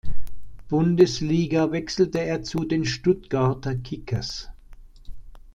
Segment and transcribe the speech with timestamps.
[0.67, 4.49] Bundesliga wechselte er zu den Stuttgarter Kickers.